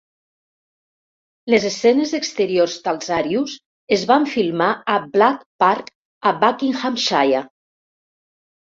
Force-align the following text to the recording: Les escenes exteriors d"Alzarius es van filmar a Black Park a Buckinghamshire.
Les 1.53 1.67
escenes 1.69 2.13
exteriors 2.21 2.79
d"Alzarius 2.87 3.55
es 3.99 4.09
van 4.15 4.27
filmar 4.35 4.73
a 4.97 4.99
Black 5.15 5.47
Park 5.67 5.95
a 5.95 6.37
Buckinghamshire. 6.45 7.49